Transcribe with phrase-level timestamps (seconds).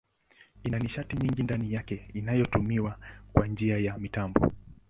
[0.63, 2.97] Ina nishati nyingi ndani yake inayotumiwa
[3.33, 4.51] kwa njia ya mitambo.